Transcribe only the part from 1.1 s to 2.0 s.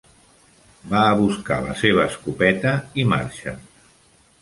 buscar la